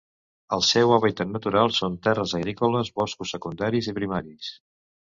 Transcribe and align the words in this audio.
El 0.55 0.63
seu 0.69 0.93
hàbitat 0.95 1.31
natural 1.35 1.75
són 1.81 1.99
terres 2.09 2.35
agrícoles, 2.41 2.93
boscos 3.03 3.37
secundaris 3.39 3.93
i 3.95 3.99
primaris. 4.01 4.55